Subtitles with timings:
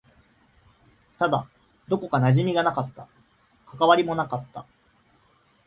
[1.19, 1.47] ただ、
[1.87, 3.07] どこか馴染みがなかった。
[3.67, 4.65] 関わりもなかった。